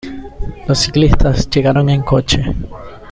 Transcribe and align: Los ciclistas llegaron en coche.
Los 0.67 0.79
ciclistas 0.79 1.47
llegaron 1.51 1.87
en 1.91 2.01
coche. 2.01 2.43